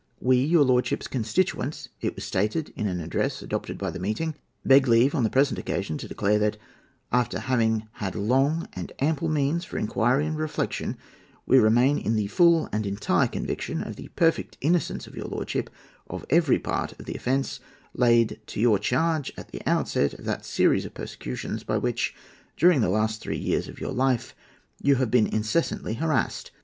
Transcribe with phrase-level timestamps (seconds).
[0.19, 4.33] "We, your lordship's constituents," it was stated in an address adopted by that meeting,
[4.65, 6.57] "beg leave, on the present occasion, to declare that,
[7.11, 10.97] after having had long and ample means for inquiry and reflection,
[11.45, 15.69] we remain in the full and entire conviction of the perfect innocence of your lordship
[16.09, 17.59] of every part of the offence
[17.93, 22.15] laid to your charge at the outset of that series of persecutions by which,
[22.57, 24.33] during the last three years of your life,
[24.81, 26.49] you have been incessantly harassed.